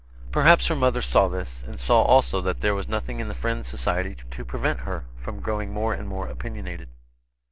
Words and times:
Perhaps 0.31 0.65
her 0.65 0.75
mother 0.75 1.03
saw 1.03 1.27
this, 1.27 1.61
and 1.61 1.79
saw 1.79 2.01
also 2.01 2.41
that 2.41 2.61
there 2.61 2.73
was 2.73 2.87
nothing 2.87 3.19
in 3.19 3.27
the 3.27 3.35
Friends' 3.35 3.67
society 3.67 4.15
to 4.31 4.43
prevent 4.43 4.79
her 4.79 5.05
from 5.15 5.41
growing 5.41 5.71
more 5.71 5.93
and 5.93 6.07
more 6.07 6.25
opinionated. 6.27 6.89